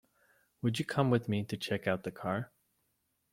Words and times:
Would 0.63 0.79
you 0.79 0.85
come 0.85 1.11
with 1.11 1.29
me 1.29 1.43
to 1.43 1.55
check 1.55 1.85
out 1.85 2.01
the 2.01 2.11
car? 2.11 2.51